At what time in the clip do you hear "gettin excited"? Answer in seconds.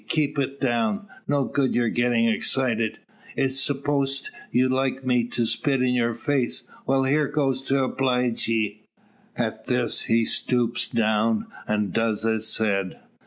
1.89-2.97